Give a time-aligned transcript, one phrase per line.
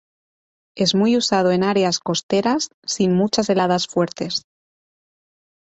[0.75, 4.45] Es muy usado en áreas costeras sin muchas heladas fuertes.